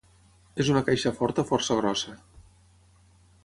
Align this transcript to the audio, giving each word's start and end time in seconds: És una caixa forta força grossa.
És 0.63 0.71
una 0.75 0.81
caixa 0.87 1.11
forta 1.19 1.45
força 1.51 1.79
grossa. 1.83 2.17